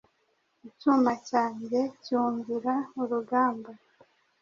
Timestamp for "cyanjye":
1.27-1.79